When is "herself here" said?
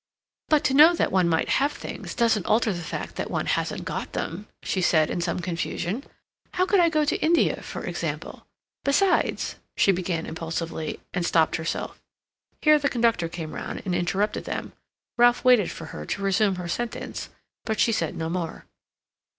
11.57-12.79